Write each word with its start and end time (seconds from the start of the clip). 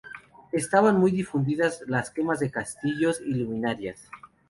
Estaban 0.51 0.97
muy 0.99 1.11
difundidas 1.11 1.83
las 1.85 2.09
quemas 2.09 2.39
de 2.39 2.49
castillos 2.49 3.21
y 3.21 3.35
luminarias. 3.35 4.09